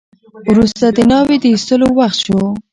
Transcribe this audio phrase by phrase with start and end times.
[0.49, 2.41] وروسته د ناوې د ایستلو وخت شو.